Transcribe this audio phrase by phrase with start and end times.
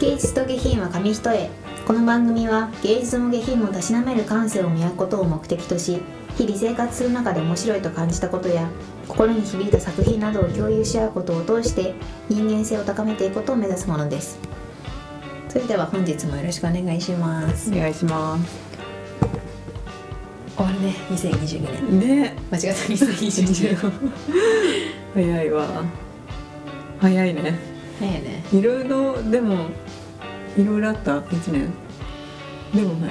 [0.00, 1.50] 芸術と下品は紙一重
[1.86, 6.00] この番組は芸術も下品もたしなめる感性を磨くことを目的とし
[6.38, 8.70] 日々生活する中で面白いと感じたことや
[9.06, 11.94] 心に響いた作品などを共有し合うことを通して
[12.30, 14.38] 人間性を高めていくことを目指すものです。
[15.50, 17.70] それでは本日もよろしくお願いします。
[17.70, 18.58] お願いします。
[20.56, 22.22] 終わるね2022年。
[22.22, 22.36] ね。
[22.50, 24.12] 間違った2022年。
[25.12, 25.66] 早いわ。
[27.00, 27.58] 早いね。
[27.98, 28.42] 早いね。
[28.50, 29.66] いろいろでも
[30.56, 31.72] いろいろあった1年。
[32.74, 33.10] でもない。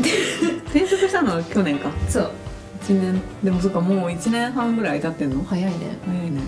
[0.70, 1.90] 転職したのは去年か。
[2.08, 2.30] そう。
[2.84, 3.20] 1年。
[3.42, 5.44] でもそっかもう1年半ぐらい経ってんの？
[5.44, 5.78] 早いね。
[6.06, 6.40] 早いね。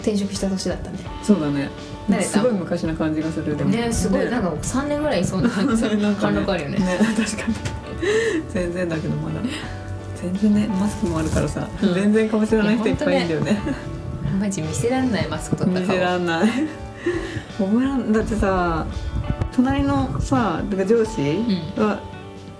[0.00, 0.98] 転職した年だったね。
[1.22, 1.70] そうだね。
[2.20, 3.70] すごい昔な感じがするでも。
[3.70, 4.28] ねすごい。
[4.28, 5.82] なんか3年ぐらいいそうな感じ。
[5.96, 6.78] なんか貫禄あるよね。
[6.78, 7.54] ね確かに。
[8.52, 9.40] 全然だけどまだ。
[10.20, 11.94] 全然ねマスクもあるからさ、うん。
[11.94, 13.62] 全然顔知らない人いっぱいいるんだよね。
[14.40, 16.50] マジ見せらんないマスク取った見顔せらんない
[17.58, 18.86] 覚えらんだってさ
[19.54, 21.84] 隣のさだから上司うん。
[21.84, 22.00] は、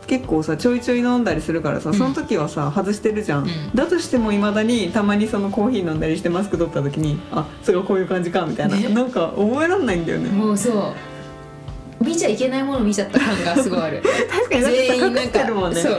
[0.06, 1.96] 結構さちょいちょい飲んだりするからさうん。
[1.96, 3.74] その時はさ外してるじゃん、うん。
[3.74, 8.88] だとしてもいまだにたまにそのコーヒー飲んだりしてマスク取った時にあそれがこういう感じかみたいな、ね。
[8.88, 10.30] なんか覚えらんないんだよね。
[10.30, 10.94] もうそう。
[12.04, 14.02] 見ちゃいけないもの見ちゃった感がすごいある。
[14.28, 15.80] 確かに全員なんかるもんね。
[15.80, 15.98] そう。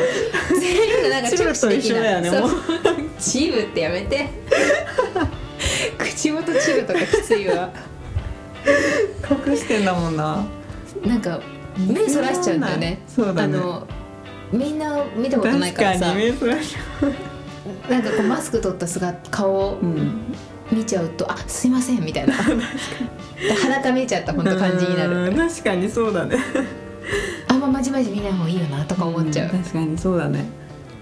[0.59, 2.49] 全員がなんかチブと一緒だよねもう。
[3.19, 4.29] チブってやめて。
[5.97, 7.71] 口元チブとかきついわ
[9.47, 10.45] 隠してんだもんな。
[11.05, 11.39] なんか
[11.77, 12.99] 目そらしちゃうんだよね。
[13.07, 13.41] そうだね。
[13.41, 13.87] あの
[14.51, 16.05] みんな見たことない確からさ。
[16.05, 16.75] かに目そらし
[17.89, 20.21] なんかこうマスク取った姿顔をうん。
[20.71, 22.33] 見ちゃうと「あすいません」みたいな。
[23.61, 25.25] 裸見えちゃった本当感じになる。
[25.25, 26.37] うん確かにそうだね。
[27.47, 30.45] あんままじまじ見ない方がいいよなとか思っちゃう、ん確かにそうだね。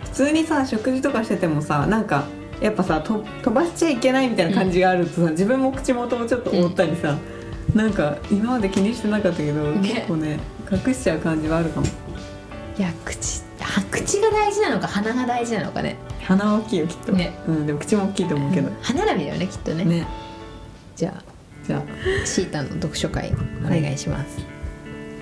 [0.03, 2.25] 普通にさ食事とかしててもさなんか
[2.59, 7.15] やっぱさと飛ばしちゃいけないみたいな感じがあるとさ、自分も口元もちょっと覆ったりさ、
[7.75, 9.93] なんか今まで気にしてなかったけど、ね。
[9.93, 10.39] 結構ね
[10.71, 11.87] 隠しちゃう感じはあるかも。
[12.77, 15.97] いや口は口が大事なのか鼻が大事なのかね。
[16.23, 17.33] 鼻は大きいよきっと、ね。
[17.47, 19.85] うん、でも口も大きいと思うけど、歯並びだよねきっとね。
[19.85, 20.07] ね。
[20.95, 21.23] じゃあ
[21.65, 22.25] じゃあ。
[22.25, 23.33] シータの読書会
[23.65, 24.37] お願いします、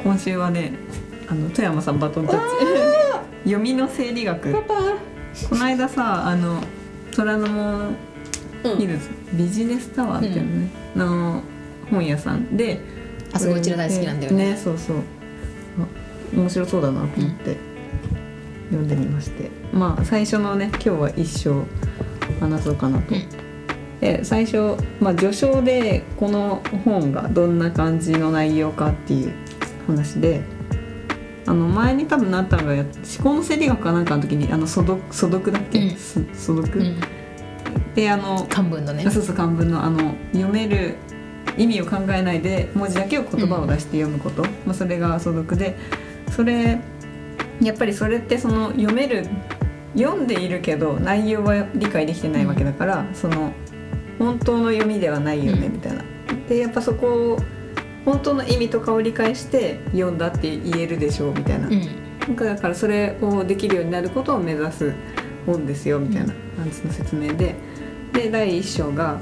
[0.04, 0.74] 今週はね
[1.28, 2.56] あの富山さんバトンタッチ。
[3.44, 4.52] 読みの生理学。
[4.52, 4.62] パ
[5.50, 6.62] この間さあの
[7.16, 7.96] 虎ノ門
[8.64, 8.78] うん。
[8.78, 11.42] ヒルズ、ビジネスタワーっていうのね、の
[11.92, 12.80] 本屋さんで
[13.34, 14.56] あそこうちら大好きなんだよね。
[14.56, 14.98] そうそう。
[14.98, 15.02] あ
[16.36, 17.58] 面白そうだなと思って
[18.70, 21.66] 読んでみまして、まあ最初のね今日は一生
[22.40, 23.24] 話そうかなと、うん。
[24.00, 29.34] で最初、まあ、序章でこの本がどんな感じの内容かっていう
[29.88, 30.42] 話で
[31.46, 35.96] あの前に多分なったのがや思考の生理学かなんかの時にあの素読素読だっけ、うん。
[35.96, 37.00] す素読、うん。
[37.96, 39.10] であの漢文のね。
[39.10, 40.96] そうそう漢文のあの読める
[41.58, 45.76] 意味を考えないで文字だけを言葉を出して読むこと、まあ、それが素読で。
[46.32, 46.80] それ
[47.62, 49.28] やっぱりそれってその読める
[49.98, 53.52] 読んでいるけど内容は理解できてないわけだから、その
[54.18, 55.74] 本当の読みではないよねうん。
[55.74, 56.04] みたいな。
[56.48, 57.40] でやっぱそこを
[58.06, 61.82] 本当の意味とかを理解して読んだって言えるでしょうみたいな、うん。
[62.20, 64.94] なんかだからそれをできるようになることを目指す
[65.46, 67.56] 本ですよみたいな感じの説明で。
[68.14, 69.20] で第一章が、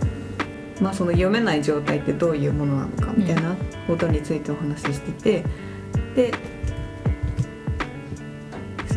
[0.81, 3.55] まあ、その読めない状態ってどういうものなのかみたいな
[3.87, 6.33] ことについてお話ししててで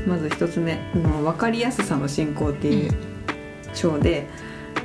[0.07, 2.93] まず一つ目あの分かりやすさの進行っていう
[3.75, 4.27] 章で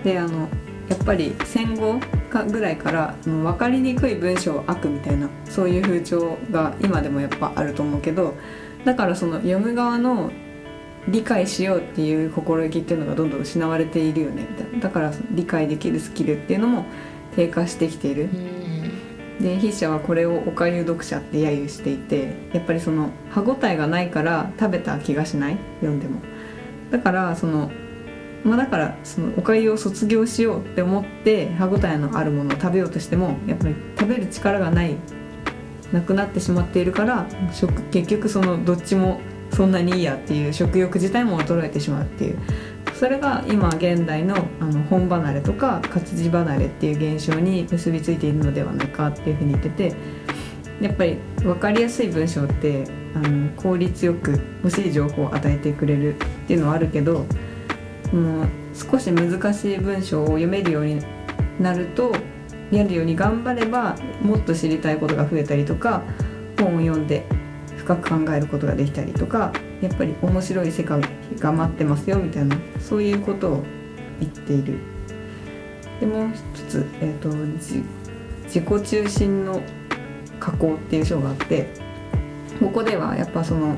[0.04, 0.48] であの
[0.90, 8.36] やっぱり戦後かぐらいから分かりにくい文章を悪みたいなそういう風潮が今でもやっぱあると思うけど
[8.84, 10.32] だからその読む側の
[11.08, 14.80] 理解しようっていう心意気っていうのがどんどん失われているよねみたいな。
[14.80, 16.86] だから理解できるスキルっていうのも
[17.36, 18.24] 低下してきている。
[18.24, 19.40] うん。
[19.40, 25.58] で筆者はこれをおかゆ読者って揶揄していてやっぱりその歯ごたえがないから食べた気がしない？
[25.82, 26.22] 読んでも。
[26.90, 27.70] だからその
[28.44, 34.96] まあだからそのおかゆを卒業しようって思って歯ごたえのあるものを食べようとしてもやっぱり食べる力がない
[35.92, 39.20] なくなってしまっているから食結局そのどっちも
[39.56, 42.40] そんなにいいやっていう食欲自体も衰えてしまうっていう。
[42.94, 49.96] それが今現代のあの本離れとか活字離れっていう現象に結びついているのではないかっていうふうに言ってて
[50.80, 56.18] やっぱり分かりやすい文章ってあの効率よく欲しい情報を与えてくれるっ
[56.48, 57.26] ていうのはあるけど
[58.14, 61.02] もう少し難しい文章を読めるように
[61.60, 62.14] なると
[62.72, 66.02] やるように頑張ればもっと知りたいことが増えたりとか
[66.58, 67.26] 本を読んで
[67.86, 71.02] 深く考えることができたりとかやっぱり面白い世界
[71.38, 73.64] が待ってますよみたいなそういうことを
[74.20, 74.80] 言っている。
[76.00, 77.30] でもう一つ、えーと
[78.46, 79.62] 自己中心の
[80.40, 81.68] 加工」っていう章があって
[82.60, 83.76] ここではやっぱその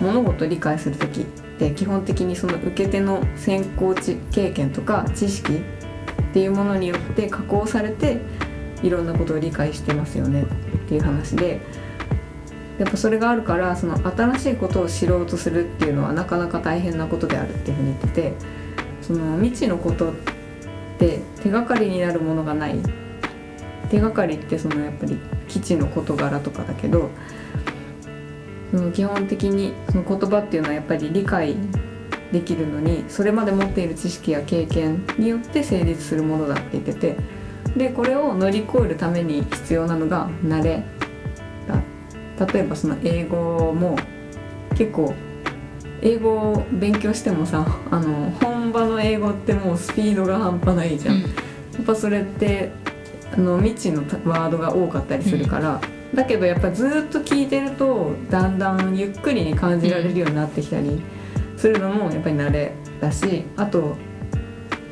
[0.00, 1.24] 物事を理解する時っ
[1.58, 5.60] て基本的にその受け手の先行知経験とか知識っ
[6.32, 8.20] ていうものによって加工されて
[8.82, 10.46] いろんなことを理解してますよねっ
[10.88, 11.60] ていう話で
[12.82, 18.32] やっぱそれがあるからその新しいことを知ろうとするっていうのはなかなか大変なことであるっていうふうに言ってて
[19.02, 20.14] その未知のことっ
[20.98, 22.80] て手がかりになるものがない。
[23.88, 25.16] 手がかりってそのやっぱり
[25.48, 27.10] 基地の事柄とかだけど
[28.70, 31.54] その基本的にその言葉っていうのはやっぱり理解
[32.32, 37.16] できるのにそれまで持っている知識や経験によって成立するものだって言ってて
[37.76, 41.01] でこれを乗り越えるために必要なのが慣れ。
[42.46, 43.96] 例えばその英語も
[44.74, 45.14] 結構
[46.00, 51.28] 英語を勉強してもさあの本場の英語ってもうスピードが半端ないじゃん、や
[51.80, 52.72] っぱそれって
[53.32, 55.80] あの未知のワードが多かったりするから、
[56.14, 61.00] だけどやっぱずっと聞いてるとだんだんゆっくりに感じられるようになってきたり
[61.56, 63.96] するのもやっぱり慣れだしあと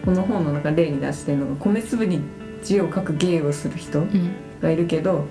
[0.05, 2.23] この本の中例に出してるのが米粒に
[2.63, 4.07] 字を書く芸をする人
[4.63, 5.25] がいるけど、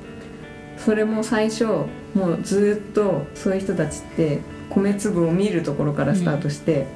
[0.78, 4.40] それも最初もうずっとそういう人たちって
[4.70, 6.88] 米粒を見るところからスタートして、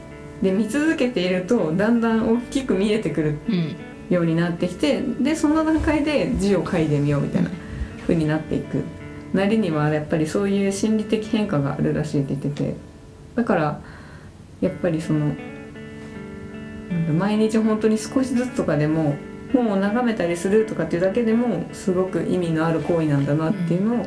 [0.41, 3.37] で見続けているとだんだん大きく見えてくる
[4.09, 7.49] ようになってきてでその段階で字を書いてみようみたいな
[8.01, 8.83] 風になっていく。
[9.33, 12.75] なりにはやっぱりそういう心理的変化があるらしいって言ってて。
[13.35, 13.81] だから
[14.61, 15.35] やっぱりその
[17.17, 19.15] 毎日本当に少しずつとかでも
[19.51, 24.05] 本を眺めたりするとかっていうだけでもすごく意味のある行為なんだなっていうのを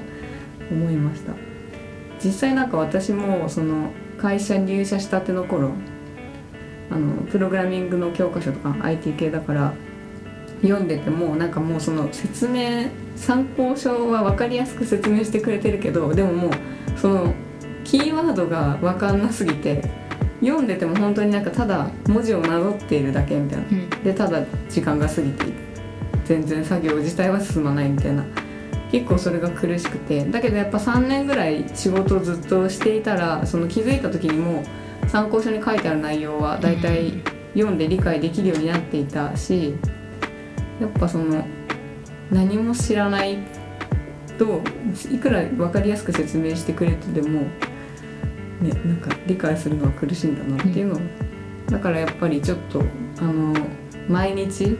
[0.70, 1.32] 思いました。
[2.22, 5.72] 実際なんか私もその会社入社したての頃
[6.90, 9.74] あのプログラミングの教科書とか IT 系だから
[10.62, 16.50] 読んでてもなんかもうその説明参考書は分かりやすく説明してくれてるけどでももう
[16.96, 17.34] その
[17.84, 19.82] キーワードが分かんなすぎて
[20.40, 25.44] 読んでても本当になんかただ文字をなぞっているだけみたいな、うん、でただ時間が過ぎて
[26.24, 28.24] 全然作業自体は進まないみたいな
[28.90, 30.24] 結構それが苦しくて。
[30.24, 34.62] だけどやっぱ3年ぐらい仕事をずっとしていたらその気づいた時にも
[35.08, 37.22] 参考書に書いてある内容は大体
[37.54, 39.74] 読んで理解できるようになっていたし
[40.80, 41.44] やっぱその
[42.30, 43.38] 何も知らない
[44.38, 44.60] と
[45.10, 47.42] いくら分かりやすく説明してくれてても、
[48.60, 50.96] ね、なんか理解するのは苦しいんだなっていうの。
[50.96, 51.00] を、
[51.70, 52.82] だからやっぱりちょっと
[53.20, 53.54] あの
[54.08, 54.76] 毎日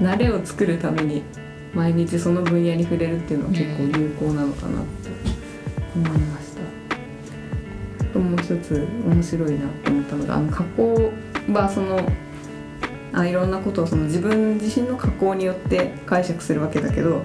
[0.00, 1.22] 慣れを作るために
[1.74, 5.10] 毎日その分野に触れるっていうのは結構有効なのかなって
[5.94, 6.62] 思いました。
[8.12, 11.12] ともう一つ面白いなと思ったのがあの加工
[11.52, 11.98] はその
[13.14, 17.22] あいろんなことをその自分自身の加工によって解釈するわけだけど、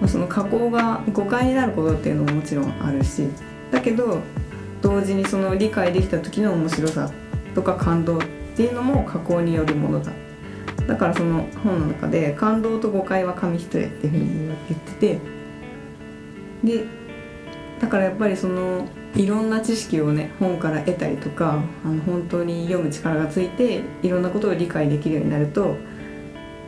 [0.00, 3.28] まあ、その加工が誤解になることっていうのももちろんあるし
[3.70, 4.20] だけど
[4.82, 7.10] 同時にその理解できた時の面白さ
[7.54, 8.20] とか感動っ
[8.56, 10.12] ていうのも加工によるものだ
[10.86, 14.26] だからその本の中で「感動と誤解は紙一重」っていうふうに
[14.68, 15.18] 言ってて
[16.64, 16.84] で
[17.80, 25.76] だからやっぱりそのいろんな知識をね本から得たりとかあの本当に読む力がついていろんなことを理解できるようになると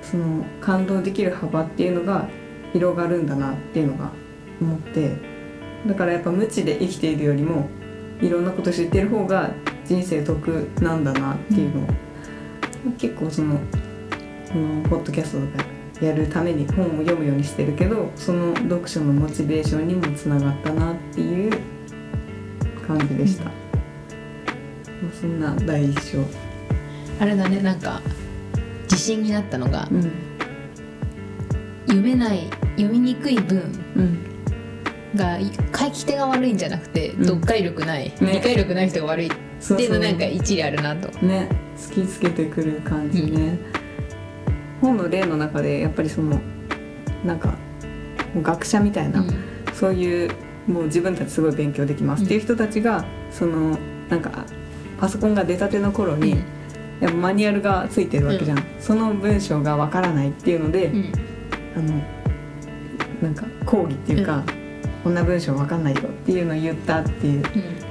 [0.03, 2.29] その感動できる幅っていうのが
[2.73, 4.11] 広がるんだなっていうのが
[4.61, 5.17] 思って
[5.87, 7.69] だからやっぱ無知で生きているよりも
[8.21, 9.51] いろんなこと知ってる方が
[9.85, 10.47] 人生得
[10.81, 11.89] なんだなっていうのを、
[12.87, 13.59] うん、結構その
[14.53, 15.65] このポッドキャストとか
[16.01, 21.61] やるために本を読むようにしてるけどその読書のモチベーションにもつながったなっていう
[22.87, 23.51] 感じでした、
[25.03, 26.19] うん、そんな第一章
[27.21, 28.01] あれだねなんか
[28.85, 30.13] 自信になったのが、うん、
[31.87, 33.73] 読めない読みにくい文
[35.15, 35.39] が
[35.77, 39.31] 書き手が悪いんじゃなくて、うん、読解力ない、ね、理解力ない人が悪いっ
[39.77, 41.09] ていうのなんか一理あるなと。
[41.25, 41.49] ね。
[41.77, 43.59] 突きつけてくる感じね、
[44.81, 46.41] 本の例の中でやっぱりその
[47.25, 47.55] なんか
[48.43, 49.25] 学者みたいな、
[49.75, 50.31] そういう
[50.67, 52.25] もう自分たちすごい勉強できます。
[52.25, 54.45] っていう人たちが、そのなんか
[55.01, 56.43] パソコンが出たての頃に、
[57.01, 60.93] やっぱマニュアルがついてるわけじゃん、その文章がわからないっていうので、
[61.77, 62.03] あの
[63.23, 64.45] なんか講義っていうか、
[65.03, 67.43] こんな文章わかんないよっていうのを言ったっていう、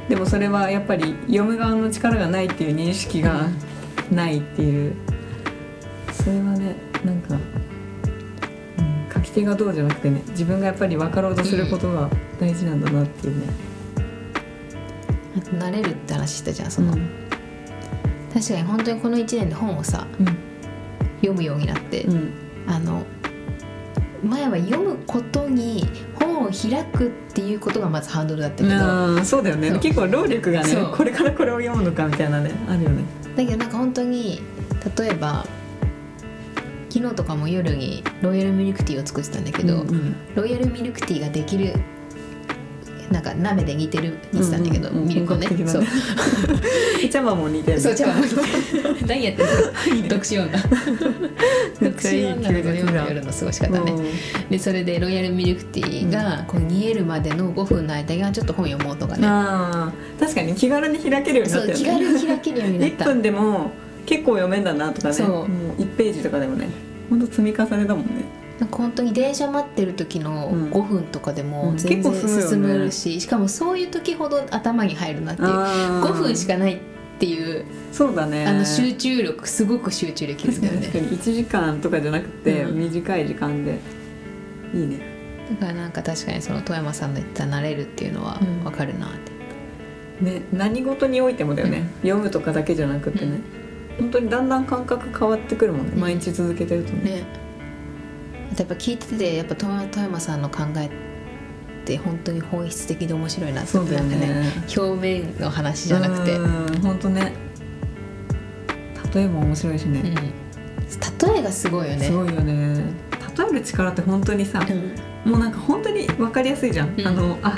[0.08, 3.48] でもそれはやっぱり読む側の力がないっていう認識が
[4.12, 4.96] ないっていう、
[6.28, 7.38] それはねなんか
[9.38, 13.54] 手がどうじゃなくてね自分がやっぱり分かろうとすることが大事なんだなっていうね、
[15.36, 17.08] うん、慣れるって話したじゃんその、うん、
[18.34, 20.26] 確かに本当にこの1年で本をさ、うん、
[21.18, 22.08] 読むようになって、
[22.66, 23.06] あの
[24.24, 29.78] 前は読むことに本を開くっていうことがまずハードルだったけどだうんそうだよね。
[29.80, 33.04] 結構労力がねこれからこれを読むのかみたいなねあるよね。
[33.36, 34.42] けどなんか本当に
[34.98, 35.46] 例えば
[36.98, 40.16] 昨日とかも夜にロイヤルミルクティーを作ってたんだけど、うんうん。
[40.34, 41.74] ロイヤルミルクティーができる
[43.12, 45.08] なんか鍋で煮てる煮てたんだけど、うんうんうん。
[45.08, 45.48] ミルクをね。
[45.68, 45.84] そう。
[47.10, 47.80] 茶葉も似てる。
[47.80, 48.16] そう茶碗
[49.06, 53.92] 何やってんの独身女独めっちゃいい身女の夜の夜の過ごし方ね。
[53.92, 54.50] うん。
[54.50, 59.28] でそれでロイヤルミルクティーがこう煮えるまでの5分の間がちょっと本読もうとかね。
[59.28, 60.20] あー。
[60.20, 61.86] 確かに気軽に開けるようになったよね。
[61.86, 63.72] 軽に開けるようになっ1た 分でも
[64.08, 65.14] 結構読めんだなとかね。
[65.14, 65.28] そう。
[65.28, 65.44] も
[65.78, 68.26] う1ページとかでもねほんと積み重ねだもんね。
[68.60, 70.72] なんか本当に電車待ってる時のうん。
[70.72, 71.78] 5分とかでもうん。
[71.78, 72.92] 全然結構進むよね。
[72.92, 75.48] 進むし、しかもそういう時ほど頭に入るなっていう。
[75.50, 76.10] あー。
[76.10, 76.80] 5分しかないっ
[77.20, 78.46] ていうそうだね。
[78.46, 81.00] あの集中力すごく集中できるん確かにだよね。
[81.02, 81.20] 確かに。
[81.20, 82.80] 1時間とかじゃなくて、うん。
[82.80, 83.80] 短い時間で。
[84.74, 85.00] いいね。
[85.62, 88.64] だからなんか確かにその富山さんの言った慣れるっていうのはうん。
[88.64, 89.10] 分かるなっ
[90.20, 93.40] て、ね何事においてもだよね、読むとかだけじゃなくてね、
[94.00, 96.00] 本当にだんだん感覚変わってくるもんね、うん。
[96.00, 97.26] 毎日続けてるとね。
[98.58, 100.90] やっぱ聞いててやっぱ富山さんの考えっ
[101.86, 104.52] て本当に本質的で面白いなってそうだよなんかね。
[104.76, 107.34] 表面の話じゃなくて、うん本当ね。
[109.14, 110.16] 例えも面白いしね、うん。
[110.16, 112.06] 例えがすごいよね。
[112.06, 112.84] すごいよね。
[113.38, 115.32] 例える力って本当にさ、うん。
[115.32, 117.08] もうなんか本当に分かりやすいじゃん、うん。
[117.08, 117.56] あのあ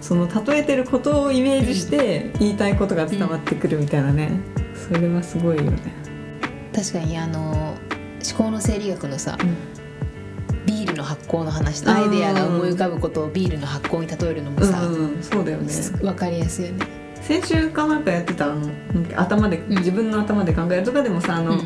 [0.00, 4.32] その例えてることをイメージして言いたいことが伝わってくるみたいなね、
[4.92, 5.78] それはすごいよね、
[6.74, 7.76] 確かにあの思
[8.36, 9.38] 考の生理学のさ
[10.66, 15.72] ビールの発酵の話のアイデアが思い浮かぶことをビールの発酵に例えるのもさ、うんうんそうだよね。
[16.00, 16.86] 分かりやすいよね。
[17.22, 18.70] 先週かなんかやってたあの
[19.16, 19.68] 頭で、ん。
[19.70, 21.60] 自分の頭で考えるとかでもさあの、うん。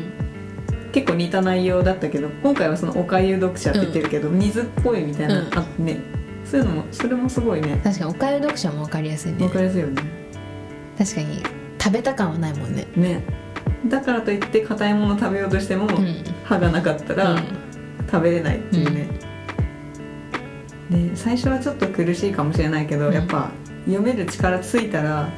[0.91, 5.57] 結構似た内容だったけど今回はそのおかゆ読者って言ってるけど、水っぽいみたいな、うん。
[5.57, 5.99] あってね。
[6.45, 7.81] そういうのもそれもすごいね。
[7.83, 9.43] 確かにおかゆ読者も分かりやすいね。
[9.43, 10.01] わかりやすいよね。
[10.97, 11.56] 確かに
[11.87, 12.85] 食べた感はないもんね。
[12.97, 13.23] ね。
[13.87, 16.21] だからといって硬いもの食べようとしても、うん。
[16.43, 17.43] 歯がなかったら、うん。
[18.11, 19.07] 食べれないっていうね、
[20.89, 23.13] で最初はちょっと苦しいかもしれないけど、うん。
[23.13, 23.51] やっぱ
[23.85, 25.29] 読める力ついたら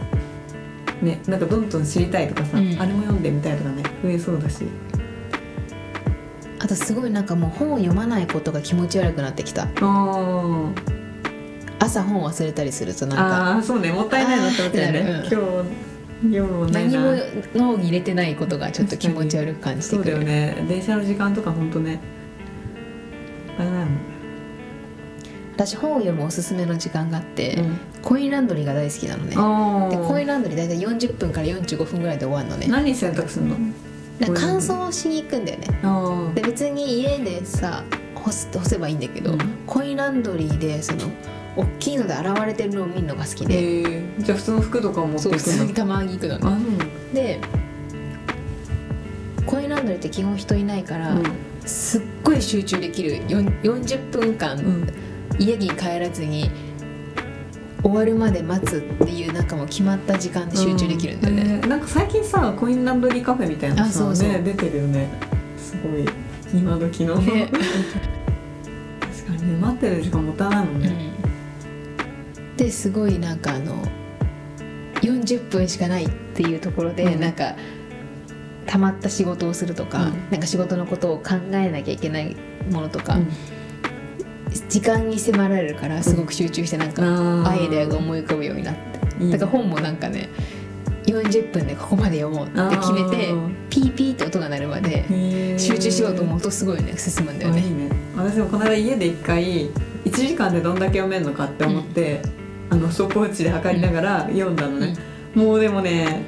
[1.04, 2.76] ねなんかどんどん知りたいとかさ、うん。
[2.80, 4.66] あれも読んでみたいとかね増えそうだし。
[6.60, 9.68] あとすごいなんかもう本を読まないことが気持ち悪くなってきた。
[11.80, 15.89] 朝本忘れたりするとなんかあーそうねもったいないなって思っちゃうね、今日
[16.22, 17.18] も何なも
[17.56, 20.66] 脳に入れてないことがちょっと気持ち悪く感じてそうだよくる、ね。
[20.68, 22.00] 電車の時間とかほんとねも
[23.54, 24.02] ったいないもんね、
[25.54, 27.78] 私本を読むおすすめの時間があって、うん。
[28.02, 29.36] コインランドリーが大好きなのね。
[29.38, 32.68] あでコインーランドリー大体40分から45分ぐらいで終わるのね。
[32.68, 33.58] 何選択するの？
[34.20, 35.68] で乾燥しに行くんだよね。
[35.84, 37.84] あで別に家でさ
[38.16, 39.40] 干す干せばいいんだけど、うん。
[39.66, 41.10] コインランドリーでその
[41.60, 46.88] 大きいので洗われてるのを見るのが好きで、えー、じゃあ普通の服とか持ってそう普通にたまに行くのね。
[47.12, 47.40] うで
[49.46, 51.24] コインランドリーって基本人いないから、うん。
[51.66, 53.16] すっごい集中できる。
[53.28, 54.88] よん40分間、うん。
[55.40, 56.52] 家に帰らずに
[57.82, 61.50] 終わるまで待つっていうなんかもう決まった時間で集中できるんだよね、うん。
[61.50, 64.30] えーなんか最近さコインランドリーカフェみたいなさあそうそう。
[64.30, 65.10] ね出てるよね。
[65.58, 66.06] すごい
[66.54, 67.50] 今時の、ね。
[69.02, 71.14] 確かにね待ってる時間もったいないもんね、
[72.60, 73.84] うんですごいなんかあの
[75.02, 77.20] 40分しかないっていうところで、うん。
[77.20, 77.56] なんか
[78.66, 80.30] たまった仕事をするとか、うん。
[80.30, 82.36] なんか仕事のことを考えなきゃいけない
[82.72, 83.28] ものとか、うん。
[84.68, 87.04] 時間に迫られるからすごく集中してなんか
[87.50, 89.32] アイデアが思い浮かぶようになって。
[89.32, 90.30] だから本もなんかね
[91.06, 93.34] 40分でここまで読もうって決めて
[93.70, 95.06] ピーピーって音が鳴るまで
[95.58, 97.62] 集中しようと思うとすごいね進むんだよね。
[97.62, 97.90] あいいね。
[98.16, 99.70] 私もこの間家で一回
[100.06, 102.22] 1時間でどんだけ読めるのかって思って、
[102.70, 104.96] あの速報値で測りながら読んだのね、
[105.36, 106.26] もうでもね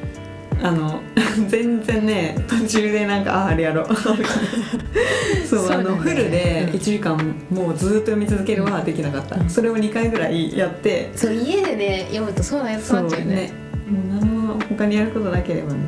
[0.62, 1.02] あの
[1.48, 3.84] 全然ね途中でなんかああれやろ。
[3.84, 3.88] う
[5.48, 6.76] そうあのフルでうん。
[6.76, 7.18] 1時間
[7.50, 9.50] もうずっと読み続けるはできなかった、うん。
[9.50, 11.12] それを2回ぐらいやって。
[11.16, 13.36] そう家でね読むとそうなやつなっちゃうよね。
[13.36, 13.54] ね。
[13.90, 15.80] もう何も他にやることなければね。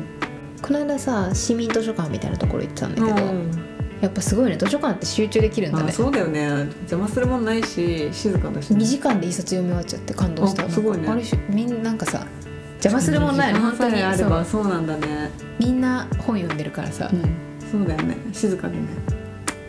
[0.60, 4.56] この間さ市民図書館みたいなところ行ってたんだけど、うんやっぱすごいね。
[4.56, 6.48] 図書館って集中できるんだあねそうだよね。
[6.82, 10.66] 邪魔するもんないし静かだしね、2時間で一冊読み終わっちゃって感動した。
[10.66, 11.08] あすごいね。
[11.08, 12.26] あれしみんななんかさ
[12.74, 14.02] 邪魔するもんないの本当に。
[14.02, 14.68] あればそう。
[14.68, 15.30] なんだね。
[15.58, 17.22] みんな本読んでるからさ、うん。
[17.70, 18.16] そうだよね。
[18.32, 18.82] 静かでね。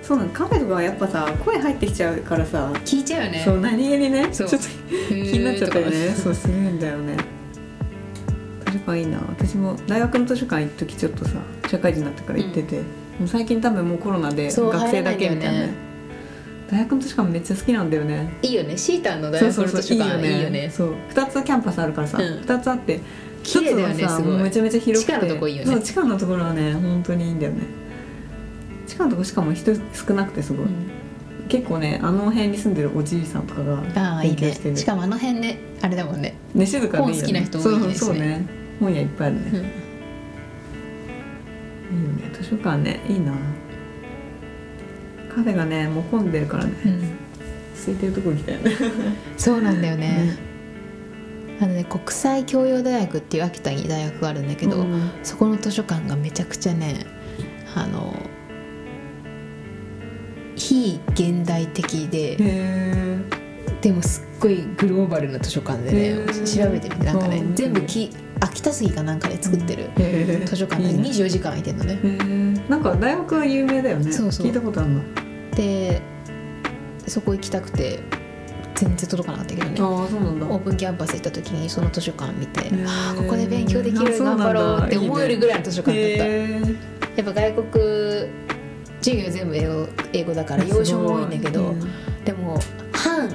[0.02, 3.42] そうなのカフェとかはやっぱさ声入ってきちゃうからさ、聞いちゃうよね。
[3.46, 4.28] そう何気にね。
[4.32, 6.10] ちょっと気になっちゃったよね。
[6.10, 7.18] そうするんだよね。
[8.66, 9.18] 図書館いいな。
[9.30, 11.32] 私も大学の図書館行く時ちょっとさ
[11.70, 12.82] 社会人になってから行ってて、
[13.20, 15.60] もう最近多分もうコロナで学生だけみたいな。
[15.68, 15.86] ね。
[16.70, 18.38] 大学の図書館めっちゃ好きなんだよね。
[18.42, 18.78] いいよね。
[18.78, 20.70] シータンの大学の図書館いいよね。
[20.70, 20.96] そう。
[21.14, 22.24] 2つキャンパスあるからさ、うん。
[22.42, 23.00] 2つあって
[23.44, 24.34] 一つはさすごい。
[24.34, 25.14] もうめちゃめちゃ広くて。
[25.14, 25.72] 地下のとこいいよね。
[25.72, 27.64] そう地下のところはね本当にいいんだよね。
[28.88, 30.68] 地下のとこしかも人少なくてすごい、
[31.48, 34.38] 結構ねあの辺に住んでるおじいさんとかがああいいね。
[34.42, 34.78] 勉強してる。
[34.78, 36.36] しかもあの辺ねあれだもんね。
[36.54, 37.22] ね静かでいいよね。
[37.22, 37.94] 本好きな人多いですね。
[37.96, 38.46] そうそうね。
[38.80, 39.85] 本屋いっぱいあるね、うん
[41.92, 43.34] いいよね図書館ねいいな。
[45.30, 46.74] カフェがねもう混んでるからね。
[47.78, 48.72] 空いてるとこ行きたいね。
[49.38, 50.38] そうなんだよね。
[51.60, 57.06] あのね国際教養大学っていう秋田に大学があるんだけど、うんそこの図書館がめちゃくちゃね
[57.76, 58.14] あの
[60.56, 62.38] 非現代的で
[63.82, 67.56] でもすっごいグローバルな図書館でね調べてみてなんかねうん。
[67.56, 68.10] 全部き
[68.56, 69.90] 秋田杉かなんかで作ってる
[70.46, 71.10] 図書館でいいね。
[71.10, 71.94] 24時間空いてるのね。
[71.96, 74.10] へえなんか大学は有名だよね。
[74.14, 74.48] そうそう。
[74.48, 75.04] 聞いたことあるの。
[75.52, 76.02] で
[77.06, 78.00] そこ行きたくて
[78.76, 79.76] 全然届かなかったけどね。
[79.78, 80.46] ああそうなんだ。
[80.46, 82.88] オープンキャンパス行った時にその図書館見てー。
[82.88, 86.26] ああここで勉強できる頑張ろうって思えるぐらいの図書館だった。
[86.26, 86.62] へえ
[87.18, 87.84] やっぱ外国
[89.02, 91.76] 授業全部英語英語だから要所も多いんだけど、
[92.24, 92.58] でも
[92.94, 93.30] 半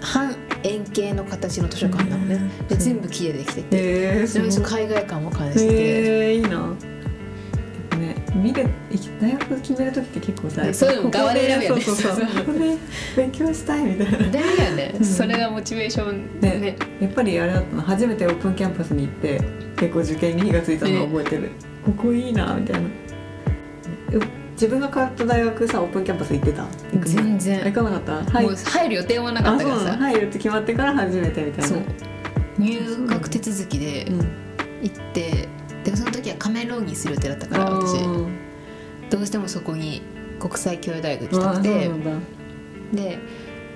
[0.00, 2.40] 半円形の形の図書館なのね。
[2.68, 5.66] で全部木でできててへえそれすごい海外感も感じて
[6.30, 6.74] えいいな。
[7.98, 8.68] ね見る
[9.20, 11.80] 大学決める時って結構さそういうの側で選ぶよね。
[11.82, 12.26] そうそうそう。
[12.46, 12.76] ここで
[13.16, 14.18] 勉強したいみたいな。
[14.30, 15.04] だよね、うん。
[15.04, 16.58] それがモチベーションね。
[16.58, 19.40] ねやっぱりあれだったの初めてオープンキャンパスに行って
[19.76, 21.50] 結構受験に火がついたのを覚えてる、
[21.84, 22.88] ここいいなみたいな。
[24.12, 26.66] え自分が通った大学さオープンキャンパス行ってた？
[27.02, 27.64] 全然。
[27.66, 28.32] 行かなかった？
[28.32, 28.46] はい。
[28.46, 29.96] もう入る予定もなかあったからさ。
[29.98, 31.66] 入るって決まってから初めてみたいな。
[31.66, 31.82] そう。
[32.58, 34.18] 入学手続きでうん。
[34.82, 35.48] 行って
[35.84, 38.02] でその時は仮面浪人する予定だったから私。
[39.10, 40.00] どうしてもそこに
[40.40, 42.10] 国際教養大学行きたあーそうくてなんだ。
[42.94, 43.18] で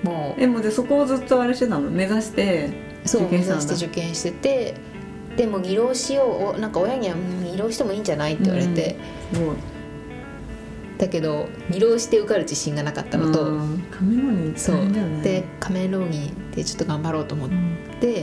[0.03, 1.91] もうえもうでそこをずっとあれしてたの？
[1.91, 2.71] 目指して
[3.05, 3.61] そう受験したんだ。
[3.61, 4.73] して受験してて
[5.37, 6.55] でも二浪しよう。
[6.55, 8.97] おなんか親にはうん「二浪してもいいんじゃない?」って言われて、
[9.31, 9.55] すごい
[10.99, 13.83] だけど二浪して受かる自信がなかったのと、うん。
[13.89, 14.77] カメラにそう。
[15.23, 18.21] で仮面浪人でちょっと頑張ろうと思っうんて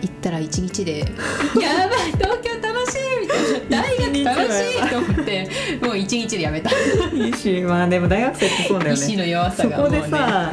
[0.00, 1.00] 行ったら一日で
[1.60, 5.48] 「やばい東京楽しい!」みたいな「大学楽しい!」と思って
[5.82, 6.70] もう一日でやめた。
[7.14, 10.00] いいしまあでも大学生ってそうだよ意志ねの弱さそこがもうね。
[10.00, 10.52] でさ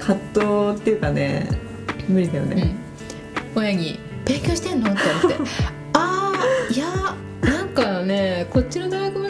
[0.00, 0.18] 葛
[0.72, 1.48] 藤っていうかね
[2.08, 2.74] 無理だよね、
[3.54, 5.50] うん、親に「勉強してんの?」って言われて
[5.94, 9.28] 「ああいやなんかねこっちの大学も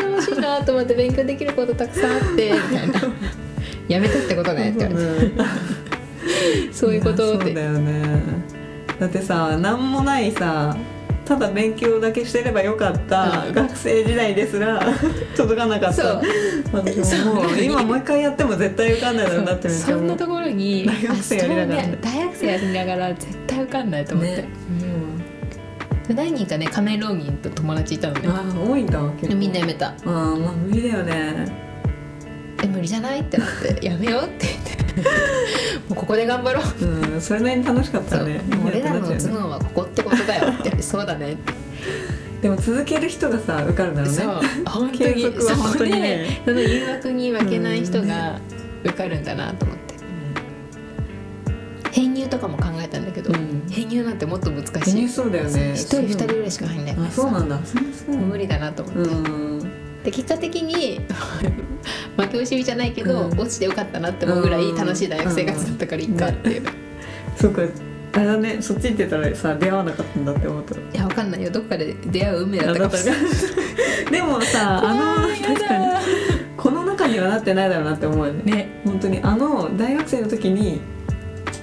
[0.57, 3.01] 楽しいなと思って勉強できることたくさんあって」 みたいな
[3.89, 4.87] 「やめたってことね」って。
[4.87, 5.33] 言われて
[6.73, 7.39] 「そういうこと」って。
[7.39, 8.03] やそうだよね。
[8.99, 10.75] だってさ何もないさ
[11.27, 13.53] ただ勉強だけしてればよかったうん。
[13.53, 14.81] 学生時代ですら
[15.37, 16.23] 届かなかっそう。
[16.73, 21.83] た私ももう今もう一回やっても絶対受かんないだろうなってそんなところに大学生やりながら。
[22.01, 24.49] 大学生やりながら絶対受かんないと思って、ね
[26.15, 28.29] 何人かね仮面浪人と友達いたのね。
[28.29, 29.35] あー多いんだ結構。
[29.35, 29.89] みんな辞めた。
[29.89, 31.67] あーまあ無理だよね
[32.63, 35.11] 「え無理じゃない?」ってなって「やめよう」って言って
[35.89, 36.65] 「もうここで頑張ろう」
[37.15, 38.41] うんそれなりに楽しかったね。
[38.67, 40.71] 俺らの頭脳はここってことだよって。
[40.83, 41.37] そうだね。
[42.43, 44.17] でも続ける人がさ受かるんだろうね。
[44.17, 44.41] そう。
[44.67, 45.33] 本当継に本
[45.79, 46.43] 当にそね。
[46.45, 48.39] その誘惑に負けない人が
[48.85, 49.86] 受かるんだなと思って
[51.97, 53.67] 編入とかも考えたんだけど、うん。
[53.71, 55.09] 編入なんてもっと難しい。
[55.09, 55.73] そうだよね。
[55.73, 56.95] 一人二人ぐらいしか入んない。
[56.95, 57.59] からあそうなんだ。
[57.65, 58.27] そんな少ないもう。
[58.29, 60.03] 無理だなと思って、うん。
[60.05, 61.01] で結果的に
[62.19, 63.41] 負け惜しみじゃないけど、うん。
[63.41, 66.63] 落ちてよかったなって思うぐらい楽しい大学生活だったからいいかっていう、
[67.35, 67.63] そうか。
[68.13, 70.75] あれだねそっち行ってたらさ出会わなかったんだって思った。
[70.75, 71.51] いやわかんないよ。
[71.51, 73.21] どっかで出会う運命だったかもしれない。
[74.13, 75.87] でもさあの確かに。
[76.59, 78.43] この中にはなってないだろうなって思うよね。
[78.53, 78.81] ね。
[78.85, 79.21] 本当に。
[79.23, 80.81] あの大学生の時に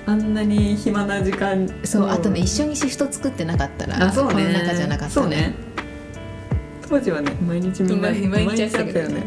[0.06, 4.34] あんなに暇な時間そうあとねい一緒にシフト作ってなかったらあそうね。
[4.34, 5.54] この中じゃなかったそうね。
[6.88, 9.24] 当時はね毎日みんな毎毎日やってたよね。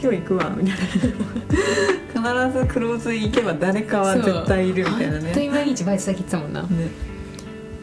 [0.00, 2.48] 今日行くわみたいな。
[2.48, 6.62] 必ずクローズ行けば誰かは絶対いるみたいな本当ねに毎日バイト先行ってたもんな。
[6.62, 6.68] ね。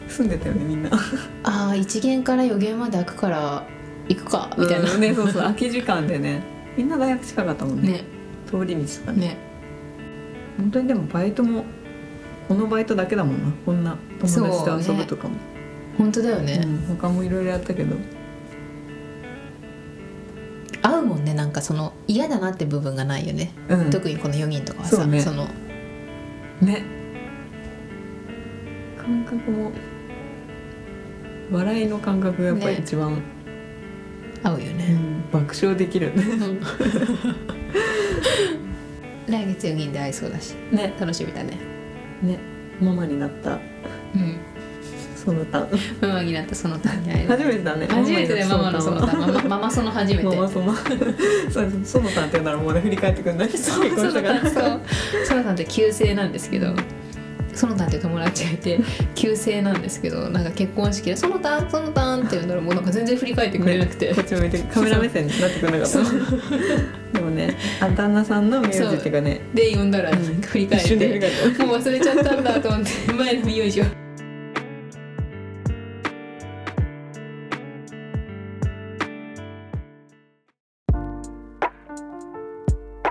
[0.08, 0.90] 住んでたよねみんな。
[1.44, 3.66] ああ一限から四限まで開くから
[4.08, 6.42] 行くかみたいな、うんねそうそう空き時間でね。
[6.76, 7.92] みんな大学近かったもんね。
[7.92, 8.04] ね。
[8.50, 9.18] 通り道とかね。
[9.18, 9.36] ね。
[10.56, 11.64] 本当にでもバイトも
[12.50, 13.52] このバイトだけだもんな。
[13.64, 15.36] こんな友達と遊ぶとかも、
[15.96, 17.94] 本当だよね、うん他もいろいろやったけど。
[20.82, 21.32] 合うもんね。
[21.32, 23.90] なんかその嫌だなって部分がないよね、うん。
[23.90, 25.24] 特にこの4人とかはさそうね。
[25.24, 25.46] の。
[26.60, 26.82] ね。
[28.98, 29.70] 感覚も
[31.52, 32.80] 笑いの感覚がやっぱりね。
[32.84, 33.22] 一番、
[34.42, 36.60] 合うよね、うん爆笑できるうん。
[39.32, 40.56] 来月4人で会いそうだし。
[40.72, 40.92] ね。
[40.98, 41.79] 楽しみだね
[42.22, 42.38] ね
[42.80, 43.52] ママになった。
[43.52, 43.56] う
[44.18, 44.38] ん。
[45.16, 45.68] そのたん
[46.00, 47.86] ママになったその他に会える初めてだね。
[47.86, 50.24] 初めてでママのその他ママママその初めて。
[50.24, 50.74] ママその。
[51.50, 53.50] そうそのたんって言うならもうね振り返ってくんない。
[53.50, 54.40] そう結婚したから。
[54.40, 54.80] そう。
[55.24, 56.74] そのたんって旧姓なんですけど
[57.60, 58.80] そのたんって友達がいて
[59.14, 67.18] 旧姓なんですけどなんか結婚式で「そのたんそのたん」って言うならもうなんか全然振り返ってくれなくて、こっち向いてカメラ目線になってくれなかった。
[67.18, 69.42] でもねあ旦那さんの名字っていうかね。
[69.52, 70.96] で呼んだら振り返って。
[71.58, 73.84] もう忘れちゃったんだと思って前の名字を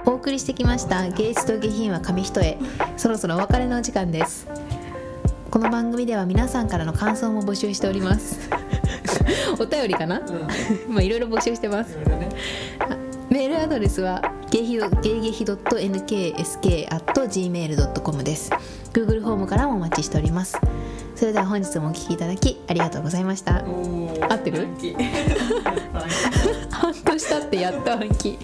[0.10, 2.58] お送りしてきました芸術と下品は紙一重。
[2.98, 4.48] そろそろお別れのお時間です。
[5.52, 8.40] この番組では皆さんからの感想も募集しております。
[9.60, 10.20] お便りかな？
[10.20, 10.48] うん。
[10.94, 11.90] まあいろいろ募集してます。
[11.98, 12.28] ね。
[13.30, 18.50] メールアドレスはゲヒドゲゲヒ .nksk.gmail.com です。
[18.94, 20.58] Google フォームからもお待ちしております。
[21.16, 23.58] それでは本日もお聞きいただきありがとうございました。
[23.58, 23.62] 合
[24.36, 24.68] ってる？
[26.72, 28.40] 半年経ってやっと暗記